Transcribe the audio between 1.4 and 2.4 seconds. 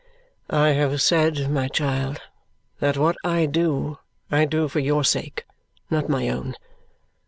my child,